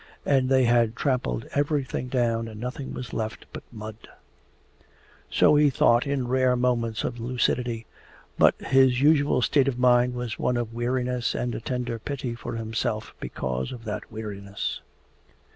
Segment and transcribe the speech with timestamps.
[0.25, 3.97] And they had trampled everything down and nothing was left but mud.
[5.29, 7.85] So he thought in rare moments of lucidity,
[8.35, 12.55] but his usual state of mind was one of weariness and a tender pity for
[12.55, 14.81] himself because of that weariness.